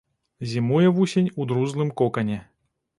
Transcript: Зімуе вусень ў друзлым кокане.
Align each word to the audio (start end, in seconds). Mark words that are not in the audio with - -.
Зімуе 0.53 0.87
вусень 0.97 1.31
ў 1.39 1.49
друзлым 1.55 1.95
кокане. 2.05 2.45